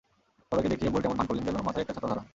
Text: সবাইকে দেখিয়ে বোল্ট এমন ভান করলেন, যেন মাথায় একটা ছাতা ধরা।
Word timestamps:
সবাইকে 0.47 0.69
দেখিয়ে 0.73 0.91
বোল্ট 0.93 1.05
এমন 1.07 1.17
ভান 1.19 1.27
করলেন, 1.29 1.43
যেন 1.47 1.57
মাথায় 1.67 1.83
একটা 1.83 1.95
ছাতা 1.95 2.07
ধরা। 2.11 2.23